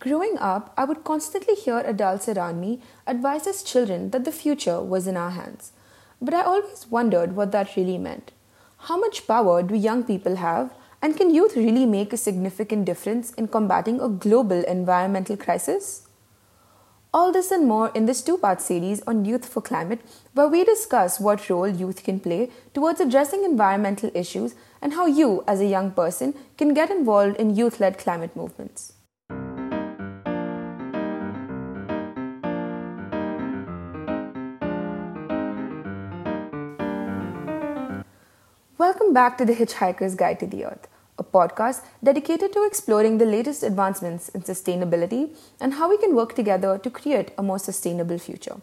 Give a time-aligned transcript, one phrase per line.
[0.00, 4.80] Growing up, I would constantly hear adults around me advise us children that the future
[4.80, 5.72] was in our hands.
[6.22, 8.32] But I always wondered what that really meant.
[8.88, 13.32] How much power do young people have, and can youth really make a significant difference
[13.34, 16.08] in combating a global environmental crisis?
[17.12, 20.00] All this and more in this two part series on Youth for Climate,
[20.32, 25.44] where we discuss what role youth can play towards addressing environmental issues and how you,
[25.46, 28.94] as a young person, can get involved in youth led climate movements.
[38.80, 43.26] Welcome back to The Hitchhiker's Guide to the Earth a podcast dedicated to exploring the
[43.26, 48.18] latest advancements in sustainability and how we can work together to create a more sustainable
[48.18, 48.56] future.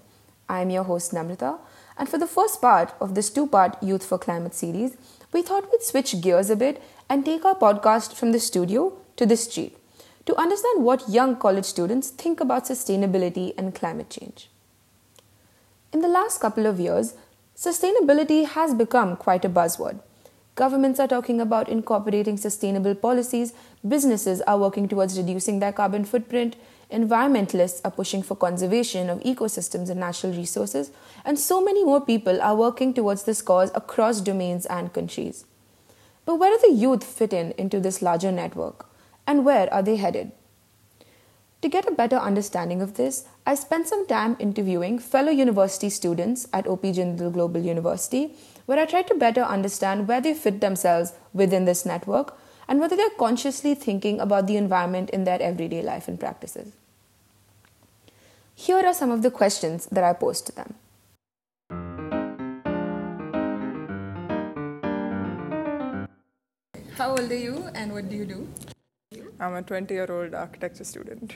[0.50, 1.60] I am your host, Namrata,
[2.00, 4.98] and for the first part of this two part Youth for Climate series,
[5.34, 9.28] we thought we'd switch gears a bit and take our podcast from the studio to
[9.28, 9.78] the street
[10.26, 14.50] to understand what young college students think about sustainability and climate change.
[15.94, 17.14] In the last couple of years,
[17.56, 20.00] sustainability has become quite a buzzword.
[20.58, 23.54] Governments are talking about incorporating sustainable policies,
[23.88, 26.56] businesses are working towards reducing their carbon footprint,
[26.92, 30.90] environmentalists are pushing for conservation of ecosystems and natural resources,
[31.24, 35.46] and so many more people are working towards this cause across domains and countries.
[36.26, 38.90] But where do the youth fit in into this larger network?
[39.28, 40.32] And where are they headed?
[41.68, 46.48] To get a better understanding of this, I spent some time interviewing fellow university students
[46.54, 48.36] at OP Jindal Global University
[48.68, 52.38] where I tried to better understand where they fit themselves within this network
[52.70, 56.72] and whether they're consciously thinking about the environment in their everyday life and practices.
[58.56, 60.76] Here are some of the questions that I posed to them.
[66.96, 68.48] How old are you and what do you do?
[69.38, 71.36] I'm a 20 year old architecture student.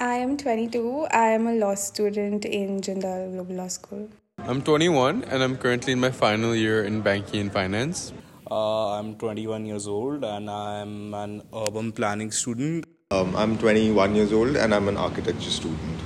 [0.00, 1.08] I am 22.
[1.10, 4.08] I am a law student in Jindal Global Law School.
[4.38, 8.12] I'm 21 and I'm currently in my final year in banking and finance.
[8.48, 12.86] Uh, I'm 21 years old and I'm an urban planning student.
[13.10, 16.00] Um, I'm 21 years old and I'm an architecture student.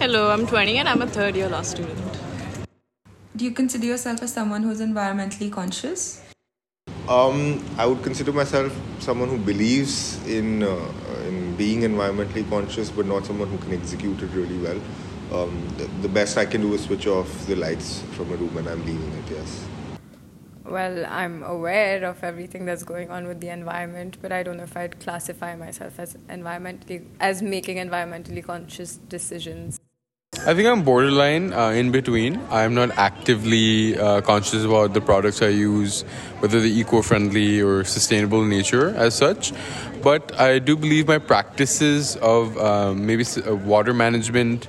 [0.00, 2.18] Hello, I'm 20 and I'm a third year law student.
[3.36, 6.24] Do you consider yourself as someone who's environmentally conscious?
[7.08, 10.92] Um, I would consider myself someone who believes in uh,
[11.28, 14.80] in being environmentally conscious, but not someone who can execute it really well
[15.32, 18.56] um, the, the, best I can do is switch off the lights from a room
[18.56, 19.66] and I'm leaving it, yes.
[20.64, 24.64] Well, I'm aware of everything that's going on with the environment, but I don't know
[24.64, 29.80] if I'd classify myself as environmentally as making environmentally conscious decisions.
[30.48, 32.40] I think I'm borderline uh, in between.
[32.48, 36.02] I'm not actively uh, conscious about the products I use,
[36.38, 39.52] whether they're eco friendly or sustainable in nature as such.
[40.02, 44.68] But I do believe my practices of um, maybe uh, water management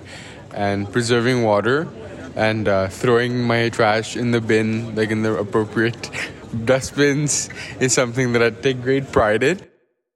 [0.54, 1.88] and preserving water
[2.36, 6.10] and uh, throwing my trash in the bin, like in the appropriate
[6.66, 7.50] dustbins,
[7.80, 9.62] is something that I take great pride in.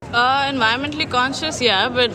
[0.01, 2.11] Uh, environmentally conscious, yeah, but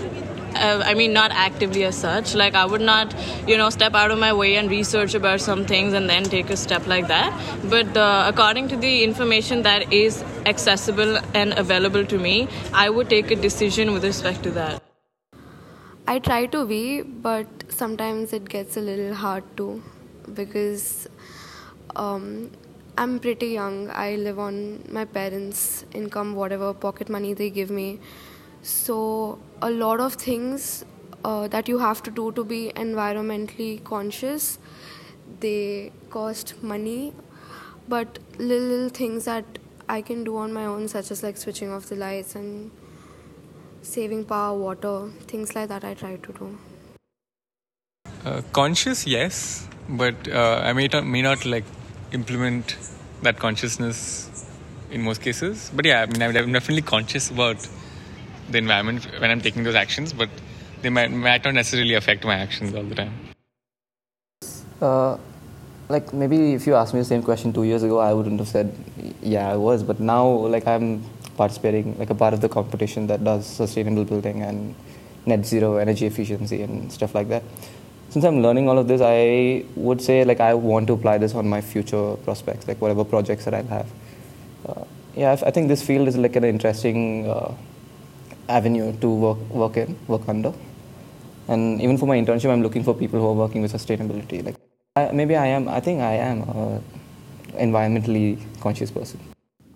[0.54, 2.34] uh, I mean, not actively as such.
[2.34, 3.14] Like, I would not,
[3.46, 6.50] you know, step out of my way and research about some things and then take
[6.50, 7.32] a step like that.
[7.64, 13.08] But uh, according to the information that is accessible and available to me, I would
[13.08, 14.82] take a decision with respect to that.
[16.06, 19.82] I try to be, but sometimes it gets a little hard too
[20.32, 21.06] because
[21.96, 22.50] um,
[22.96, 23.90] I'm pretty young.
[23.90, 28.00] I live on my parents' income, whatever pocket money they give me.
[28.62, 30.84] So, a lot of things
[31.24, 34.58] uh, that you have to do to be environmentally conscious
[35.40, 37.12] they cost money
[37.88, 39.44] but little, little things that
[39.88, 42.70] i can do on my own such as like switching off the lights and
[43.82, 46.58] saving power, water, things like that I try to do.
[48.24, 51.64] Uh, conscious, yes, but uh, I may, may not like
[52.12, 52.76] implement
[53.22, 54.46] that consciousness
[54.90, 55.70] in most cases.
[55.74, 57.66] But yeah, I mean, I'm definitely conscious about
[58.50, 60.28] the environment when I'm taking those actions, but
[60.82, 63.12] they might, might not necessarily affect my actions all the time.
[64.80, 65.18] Uh,
[65.88, 68.48] like maybe if you asked me the same question two years ago, I wouldn't have
[68.48, 68.72] said
[69.22, 69.82] yeah I was.
[69.82, 71.02] But now, like I'm
[71.36, 74.74] participating like a part of the competition that does sustainable building and
[75.26, 77.42] net zero energy efficiency and stuff like that.
[78.10, 81.34] Since I'm learning all of this, I would say like I want to apply this
[81.34, 83.90] on my future prospects, like whatever projects that I'll have.
[84.66, 84.84] Uh,
[85.14, 87.52] yeah, I think this field is like an interesting uh,
[88.48, 90.52] avenue to work work in, work under.
[91.48, 94.44] And even for my internship, I'm looking for people who are working with sustainability.
[94.44, 94.56] Like
[94.96, 95.68] I, maybe I am.
[95.68, 96.80] I think I am a
[97.54, 99.20] environmentally conscious person.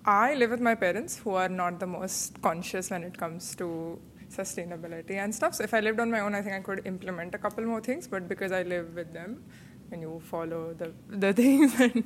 [0.04, 3.98] I live with my parents who are not the most conscious when it comes to
[4.30, 5.54] sustainability and stuff.
[5.54, 7.80] So if I lived on my own, I think I could implement a couple more
[7.80, 8.08] things.
[8.08, 9.44] But because I live with them,
[9.92, 12.04] and you follow the the things and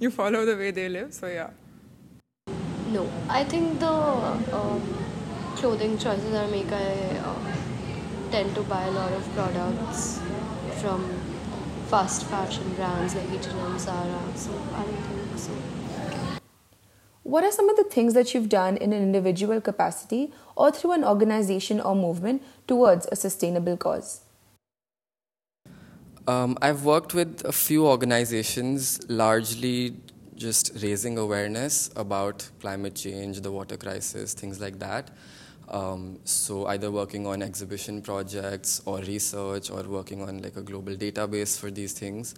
[0.00, 1.12] you follow the way they live.
[1.14, 1.50] So yeah.
[2.90, 4.82] No, I think the um,
[5.58, 7.34] clothing choices I make, I uh,
[8.30, 10.20] tend to buy a lot of products
[10.80, 11.04] from
[11.88, 14.20] fast fashion brands like H&M, Zara.
[14.36, 15.52] So I don't think so.
[17.24, 20.92] What are some of the things that you've done in an individual capacity or through
[20.92, 24.20] an organization or movement towards a sustainable cause?
[26.28, 29.96] Um, I've worked with a few organizations, largely
[30.36, 35.10] just raising awareness about climate change, the water crisis, things like that.
[35.70, 40.94] Um, so either working on exhibition projects or research or working on like a global
[40.94, 42.34] database for these things.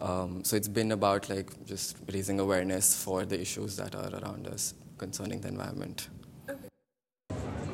[0.00, 4.46] Um, so it's been about like just raising awareness for the issues that are around
[4.46, 6.08] us concerning the environment.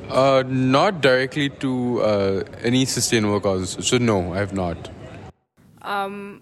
[0.09, 3.85] Uh, not directly to uh, any sustainable causes.
[3.87, 4.89] So no, I have not.
[5.81, 6.41] Um,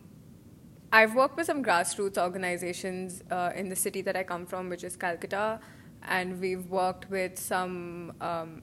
[0.92, 4.83] I've worked with some grassroots organizations uh, in the city that I come from, which
[4.83, 5.60] is Calcutta,
[6.08, 8.62] and we've worked with some um,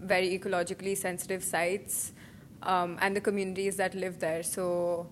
[0.00, 2.12] very ecologically sensitive sites
[2.62, 4.42] um, and the communities that live there.
[4.42, 5.08] So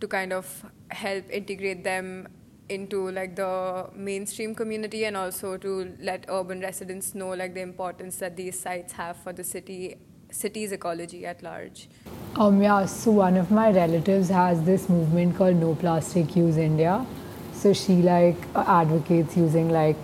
[0.00, 2.28] to kind of help integrate them
[2.68, 8.16] into like the mainstream community and also to let urban residents know like the importance
[8.16, 9.96] that these sites have for the city
[10.30, 11.88] city's ecology at large.
[12.36, 17.04] Um, yeah, so one of my relatives has this movement called No Plastic Use India.
[17.52, 19.96] So she like advocates using like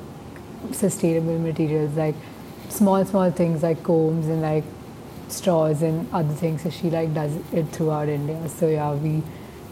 [0.73, 2.15] sustainable materials like
[2.69, 4.65] small small things like combs and like
[5.29, 6.63] straws and other things.
[6.63, 8.49] So she like does it throughout India.
[8.49, 9.23] So yeah, we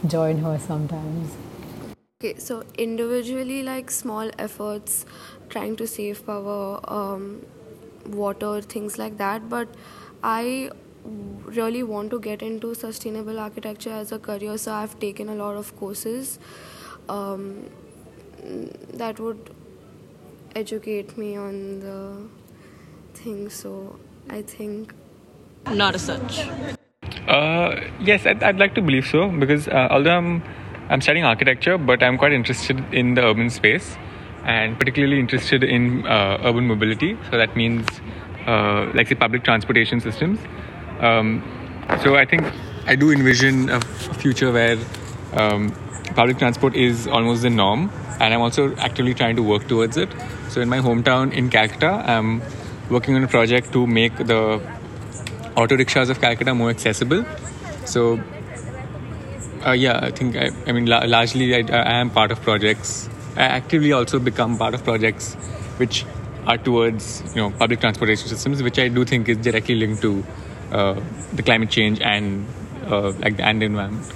[0.07, 1.35] join her sometimes.
[2.21, 5.05] Okay, so individually, like small efforts,
[5.51, 7.45] trying to save power, um,
[8.07, 9.49] water, things like that.
[9.49, 9.69] But
[10.23, 10.71] I
[11.05, 15.57] really want to get into sustainable architecture as a career, so I've taken a lot
[15.57, 16.39] of courses
[17.09, 17.71] um,
[18.95, 19.51] that would
[20.57, 22.01] educate me on the
[23.15, 23.55] things.
[23.55, 23.99] So
[24.31, 24.95] I think
[25.71, 26.49] not as such.
[27.29, 30.43] Uh, yes, I'd, I'd, like to believe so because uh, although I'm
[30.89, 33.97] I'm studying architecture, but I'm quite interested in the urban space
[34.45, 37.19] and particularly interested in uh, urban mobility.
[37.31, 37.87] So that means
[38.47, 40.39] uh, like say public transportation systems.
[41.01, 41.43] Um,
[42.03, 42.45] so I think
[42.87, 44.79] I do envision a, future where
[45.33, 45.75] um,
[46.15, 50.09] public transport is almost the norm, and I'm also actively trying to work towards it.
[50.49, 52.43] So in my hometown in Calcutta, I'm
[52.91, 54.61] working on a project to make the
[55.57, 57.25] auto rickshaws of Calcutta more accessible.
[57.85, 58.21] So,
[59.67, 63.09] uh, yeah, I think I, I mean la- largely I, I, am part of projects.
[63.37, 65.35] I actively also become part of projects
[65.79, 66.05] which
[66.47, 70.25] are towards you know public transportation systems, which I do think is directly linked to
[70.73, 71.01] uh,
[71.33, 72.47] the climate change and
[72.87, 74.13] uh, like the and the environment.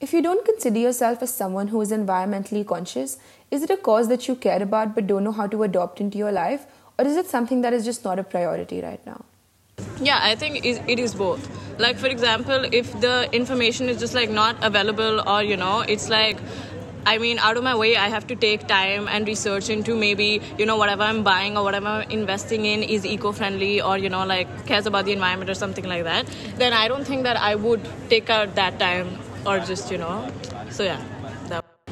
[0.00, 3.18] If you don't consider yourself as someone who is environmentally conscious,
[3.50, 6.16] is it a cause that you care about but don't know how to adopt into
[6.16, 6.64] your life,
[6.98, 9.26] or is it something that is just not a priority right now?
[10.00, 11.46] Yeah, I think it is both.
[11.78, 16.08] Like, for example, if the information is just like not available, or you know, it's
[16.08, 16.38] like
[17.04, 20.42] I mean, out of my way, I have to take time and research into maybe,
[20.58, 24.10] you know, whatever I'm buying or whatever I'm investing in is eco friendly or, you
[24.10, 26.26] know, like cares about the environment or something like that,
[26.56, 27.80] then I don't think that I would
[28.10, 30.32] take out that time or just, you know.
[30.70, 31.02] So, yeah.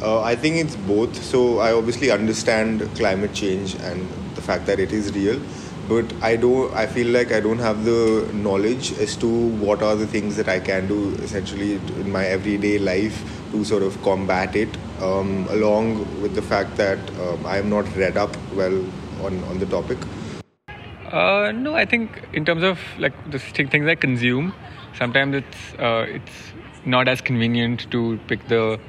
[0.01, 1.21] Uh, I think it's both.
[1.23, 5.41] So, I obviously understand climate change and the fact that it is real
[5.89, 6.73] but I don't.
[6.75, 9.29] I feel like I don't have the knowledge as to
[9.65, 13.83] what are the things that I can do essentially in my everyday life to sort
[13.83, 14.77] of combat it.
[15.01, 18.79] Um, along with the fact that um, I am not read up well
[19.23, 19.99] on on the topic.
[21.11, 24.53] Uh, no, I think in terms of like the things I consume,
[24.99, 26.53] sometimes it's uh, it's
[26.89, 28.81] not as convenient to pick the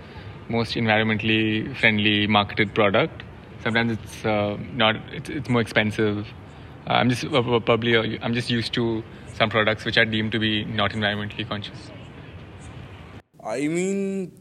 [0.49, 3.23] most environmentally friendly marketed product.
[3.63, 4.95] Sometimes it's uh, not.
[5.11, 6.25] It's, it's more expensive
[6.89, 9.03] I'm just uh, probably uh, I'm just used to
[9.35, 11.91] some products which are deemed to be not environmentally conscious.
[13.45, 14.31] I mean,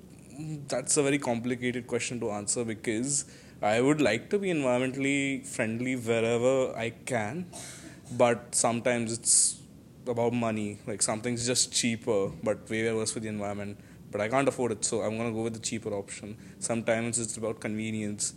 [0.66, 3.26] that's a very complicated question to answer because
[3.60, 7.46] I would like to be environmentally friendly wherever I can,
[8.12, 9.57] but sometimes it's
[10.08, 10.78] about money.
[10.86, 13.78] Like something's just cheaper, but way worse for the environment.
[14.10, 16.36] But I can't afford it, so I'm gonna go with the cheaper option.
[16.58, 18.34] Sometimes it's about convenience.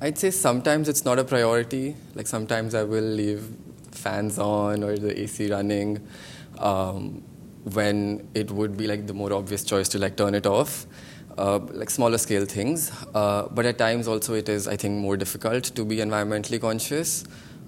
[0.00, 1.96] I'd say sometimes it's not a priority.
[2.14, 3.46] Like sometimes I will leave
[3.90, 6.06] fans on or the AC running
[6.58, 7.22] um,
[7.64, 10.86] when it would be like the more obvious choice to like turn it off.
[11.38, 12.90] Uh, like smaller scale things.
[13.14, 17.24] Uh, but at times also it is, I think, more difficult to be environmentally conscious.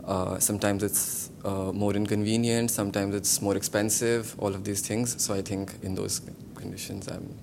[0.07, 5.23] Uh, sometimes it's uh, more inconvenient, sometimes it's more expensive, all of these things.
[5.23, 6.21] So I think in those
[6.55, 7.35] conditions, I'm.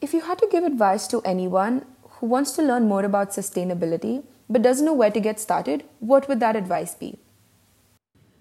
[0.00, 4.24] If you had to give advice to anyone who wants to learn more about sustainability
[4.48, 7.18] but doesn't know where to get started, what would that advice be?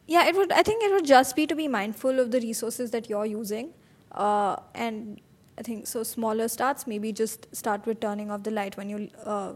[0.07, 0.51] Yeah, it would.
[0.51, 3.74] I think it would just be to be mindful of the resources that you're using,
[4.13, 5.19] uh, and
[5.57, 6.03] I think so.
[6.03, 9.53] Smaller starts, maybe just start with turning off the light when you uh,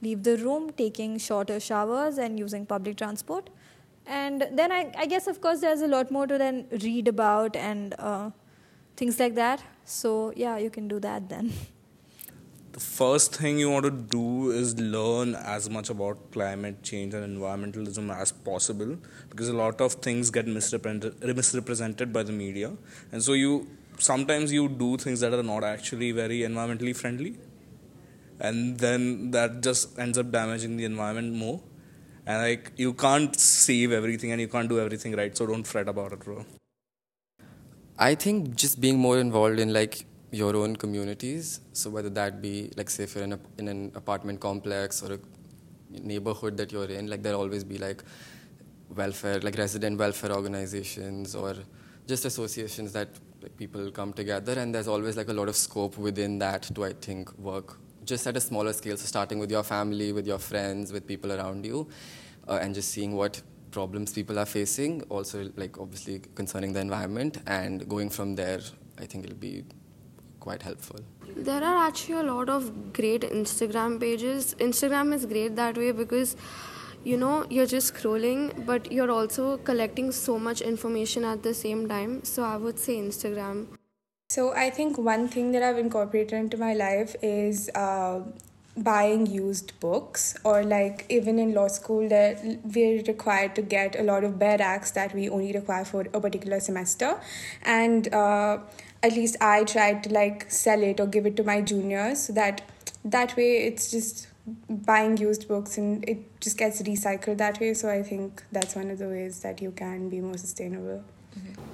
[0.00, 3.50] leave the room, taking shorter showers, and using public transport.
[4.10, 7.54] And then I, I guess, of course, there's a lot more to then read about
[7.54, 8.30] and uh,
[8.96, 9.62] things like that.
[9.84, 11.52] So yeah, you can do that then.
[12.72, 17.24] the first thing you want to do is learn as much about climate change and
[17.30, 18.96] environmentalism as possible
[19.28, 22.70] because a lot of things get misrepresented, misrepresented by the media
[23.12, 23.66] and so you
[23.98, 27.34] sometimes you do things that are not actually very environmentally friendly
[28.38, 31.60] and then that just ends up damaging the environment more
[32.30, 35.88] and like you can't save everything and you can't do everything right so don't fret
[35.94, 36.44] about it bro
[38.10, 41.60] i think just being more involved in like your own communities.
[41.72, 45.14] So whether that be like say if you're in, a, in an apartment complex or
[45.14, 45.18] a
[45.90, 48.02] neighborhood that you're in, like there'll always be like
[48.94, 51.56] welfare, like resident welfare organizations or
[52.06, 53.08] just associations that
[53.42, 56.84] like people come together, and there's always like a lot of scope within that to
[56.84, 57.78] I think work
[58.10, 58.96] just at a smaller scale.
[58.96, 61.88] So starting with your family, with your friends, with people around you,
[62.48, 63.40] uh, and just seeing what
[63.70, 65.02] problems people are facing.
[65.08, 68.60] Also, like obviously concerning the environment, and going from there,
[68.98, 69.64] I think it'll be
[70.40, 71.00] quite helpful.
[71.36, 74.54] There are actually a lot of great Instagram pages.
[74.58, 76.36] Instagram is great that way because
[77.02, 81.88] you know you're just scrolling but you're also collecting so much information at the same
[81.88, 83.66] time so i would say instagram
[84.34, 88.20] so i think one thing that i've incorporated into my life is uh,
[88.76, 92.40] buying used books or like even in law school that
[92.74, 96.20] we're required to get a lot of bare acts that we only require for a
[96.20, 97.20] particular semester
[97.62, 98.58] and uh,
[99.02, 102.32] at least I tried to like sell it or give it to my juniors so
[102.34, 102.62] that
[103.04, 104.28] that way it's just
[104.68, 107.74] buying used books and it just gets recycled that way.
[107.74, 111.04] So I think that's one of the ways that you can be more sustainable.
[111.38, 111.69] Mm-hmm.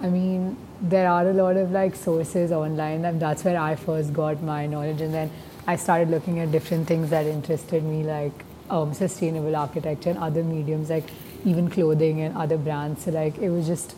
[0.00, 4.12] I mean, there are a lot of like sources online, and that's where I first
[4.12, 5.00] got my knowledge.
[5.00, 5.30] And then
[5.66, 8.32] I started looking at different things that interested me, like
[8.70, 11.04] um, sustainable architecture and other mediums, like
[11.44, 13.04] even clothing and other brands.
[13.04, 13.94] So like it was just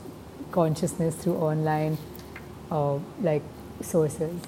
[0.52, 1.99] consciousness through online
[2.71, 3.43] uh, like
[3.81, 4.40] sources?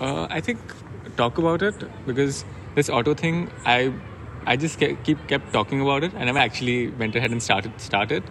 [0.00, 0.58] Uh, I think
[1.16, 1.74] talk about it
[2.06, 3.92] because this auto thing, I
[4.46, 6.12] I just keep kept talking about it.
[6.14, 8.24] and I actually went ahead and started started,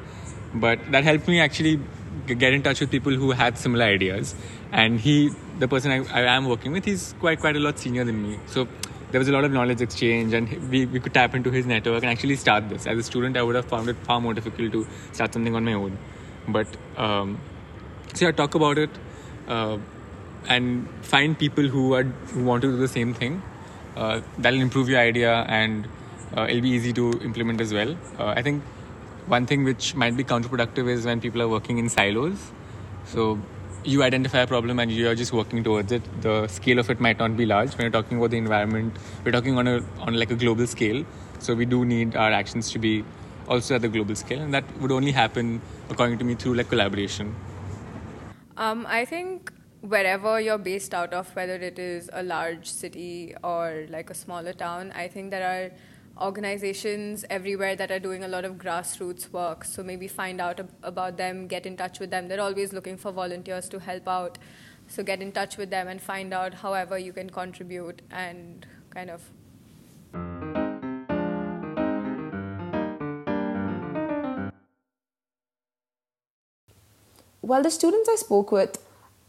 [0.54, 1.80] but that helped me actually
[2.28, 4.36] get in touch with people who had similar ideas.
[4.72, 8.06] And he, the person I, I am working with, he's quite quite a lot senior
[8.06, 8.40] than me.
[8.48, 8.68] So
[9.12, 12.04] there was a lot of knowledge exchange, and we, we could tap into his network
[12.04, 12.86] and actually start this.
[12.86, 15.66] As a student, I would have found it far more difficult to start something on
[15.66, 15.98] my own.
[16.48, 17.40] But um,
[18.14, 18.90] so talk about it
[19.48, 19.78] uh,
[20.48, 23.42] and find people who are who want to do the same thing.
[23.96, 25.88] Uh, that'll improve your idea and
[26.38, 27.96] uh, it'll be easy to implement as well.
[28.18, 28.64] Uh, I think
[29.30, 32.52] one thing which might be counterproductive is when people are working in silos.
[33.06, 33.40] So
[33.84, 36.02] you identify a problem and you're just working towards it.
[36.22, 37.78] The scale of it might not be large.
[37.78, 41.06] When you're talking about the environment, we're talking on a on like a global scale.
[41.40, 43.06] So we do need our actions to be
[43.48, 46.70] also at the global scale, and that would only happen, according to me, through like
[46.70, 47.36] collaboration.
[48.58, 53.86] Um, I think wherever you're based out of, whether it is a large city or
[53.90, 55.72] like a smaller town, I think there are
[56.22, 59.64] organizations everywhere that are doing a lot of grassroots work.
[59.64, 62.28] So maybe find out ab- about them, get in touch with them.
[62.28, 64.38] They're always looking for volunteers to help out.
[64.88, 69.10] So get in touch with them and find out however you can contribute and kind
[69.10, 69.22] of
[77.42, 78.78] While the students I spoke with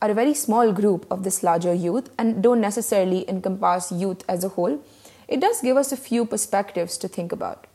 [0.03, 4.45] are a very small group of this larger youth and don't necessarily encompass youth as
[4.45, 4.83] a whole,
[5.31, 7.67] it does give us a few perspectives to think about.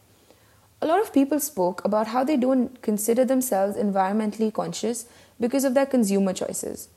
[0.82, 5.06] A lot of people spoke about how they don't consider themselves environmentally conscious
[5.40, 6.90] because of their consumer choices.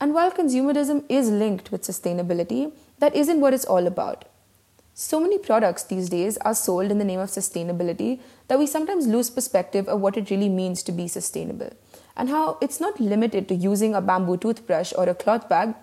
[0.00, 4.24] And while consumerism is linked with sustainability, that isn't what it's all about.
[4.94, 9.06] So many products these days are sold in the name of sustainability that we sometimes
[9.06, 11.70] lose perspective of what it really means to be sustainable
[12.16, 15.74] and how it's not limited to using a bamboo toothbrush or a cloth bag,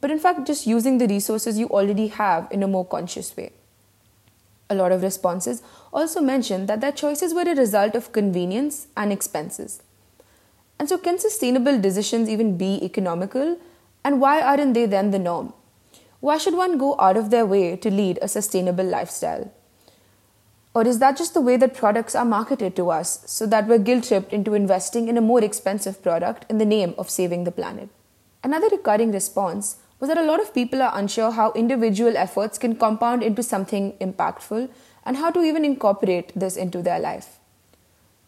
[0.00, 3.52] but in fact just using the resources you already have in a more conscious way.
[4.68, 9.12] A lot of responses also mentioned that their choices were a result of convenience and
[9.12, 9.82] expenses.
[10.78, 13.58] And so, can sustainable decisions even be economical?
[14.04, 15.52] And why aren't they then the norm?
[16.20, 19.52] Why should one go out of their way to lead a sustainable lifestyle?
[20.72, 23.78] Or is that just the way that products are marketed to us so that we're
[23.78, 27.50] guilt tripped into investing in a more expensive product in the name of saving the
[27.50, 27.88] planet?
[28.44, 32.74] Another recurring response was that a lot of people are unsure how individual efforts can
[32.74, 34.68] compound into something impactful
[35.04, 37.38] and how to even incorporate this into their life.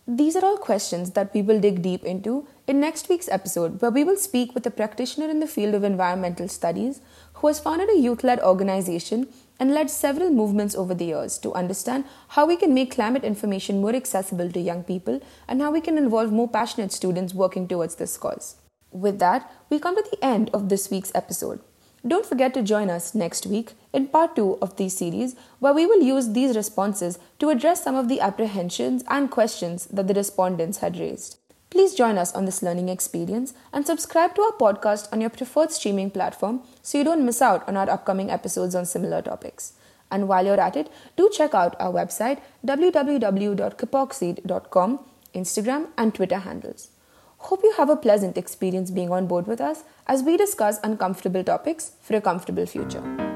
[0.07, 3.91] These are all questions that we will dig deep into in next week's episode, where
[3.91, 7.00] we will speak with a practitioner in the field of environmental studies
[7.35, 9.29] who has founded a youth led organization
[9.61, 13.81] and led several movements over the years to understand how we can make climate information
[13.81, 17.95] more accessible to young people and how we can involve more passionate students working towards
[17.95, 18.57] this cause.
[18.92, 21.61] With that, we come to the end of this week's episode.
[22.06, 25.87] Don't forget to join us next week in part 2 of this series, where we
[25.87, 30.78] will use these responses to address some of the apprehensions and questions that the respondents
[30.78, 31.38] had raised.
[31.70, 35.70] Please join us on this learning experience and subscribe to our podcast on your preferred
[35.70, 39.72] streaming platform so you don't miss out on our upcoming episodes on similar topics.
[40.11, 45.00] And while you're at it, do check out our website www.kapoxseed.com,
[45.34, 46.90] Instagram, and Twitter handles.
[47.46, 51.42] Hope you have a pleasant experience being on board with us as we discuss uncomfortable
[51.42, 53.32] topics for a comfortable future.